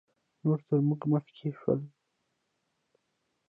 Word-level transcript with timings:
نور 0.43 0.59
تر 0.67 0.77
موږ 0.87 1.01
مخکې 1.11 1.49
شول 1.59 1.81